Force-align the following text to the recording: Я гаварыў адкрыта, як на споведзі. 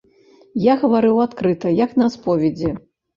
Я 0.61 0.73
гаварыў 0.83 1.19
адкрыта, 1.25 1.73
як 1.85 1.93
на 2.03 2.07
споведзі. 2.15 2.73